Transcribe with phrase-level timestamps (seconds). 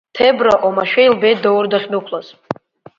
[0.15, 2.27] Ҭебра омашәа илбеит Даур дахьдәықәлаз.